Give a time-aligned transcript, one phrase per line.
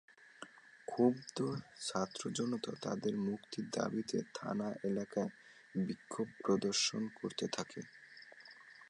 [0.87, 1.37] ক্ষুব্ধ
[1.81, 5.31] ছাত্রজনতা তাঁদের মুক্তির দাবিতে থানা এলাকায়
[5.75, 7.81] বিক্ষোভ প্রদর্শন করতে থাকে।